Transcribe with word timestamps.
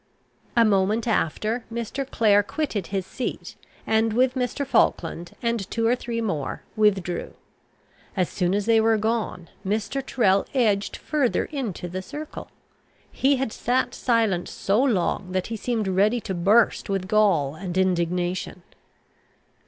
A 0.57 0.65
moment 0.65 1.07
after, 1.07 1.63
Mr. 1.71 2.09
Clare 2.09 2.41
quitted 2.41 2.87
his 2.87 3.05
seat, 3.05 3.53
and 3.85 4.13
with 4.13 4.33
Mr. 4.33 4.65
Falkland 4.65 5.35
and 5.43 5.69
two 5.69 5.85
or 5.85 5.95
three 5.95 6.21
more 6.21 6.63
withdrew. 6.75 7.35
As 8.17 8.27
soon 8.27 8.55
as 8.55 8.65
they 8.65 8.81
were 8.81 8.97
gone, 8.97 9.47
Mr. 9.63 10.03
Tyrrel 10.03 10.47
edged 10.55 10.97
further 10.97 11.45
into 11.45 11.87
the 11.87 12.01
circle. 12.01 12.49
He 13.11 13.35
had 13.35 13.53
sat 13.53 13.93
silent 13.93 14.49
so 14.49 14.81
long 14.81 15.33
that 15.33 15.45
he 15.53 15.55
seemed 15.55 15.87
ready 15.87 16.19
to 16.21 16.33
burst 16.33 16.89
with 16.89 17.07
gall 17.07 17.53
and 17.53 17.77
indignation. 17.77 18.63